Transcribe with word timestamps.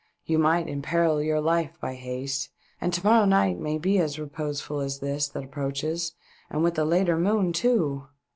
You 0.25 0.39
might 0.39 0.67
imperil 0.67 1.21
your 1.21 1.39
life 1.39 1.77
by 1.79 1.93
haste— 1.93 2.49
and 2.81 2.91
to 2.91 3.05
morrow 3.05 3.25
night 3.25 3.59
may 3.59 3.77
be 3.77 3.99
as 3.99 4.17
reposeful 4.17 4.79
as 4.79 4.97
this 4.97 5.27
that 5.27 5.43
approaches, 5.43 6.15
and 6.49 6.63
with 6.63 6.79
a 6.79 6.85
later 6.85 7.19
moon 7.19 7.53
too 7.53 8.07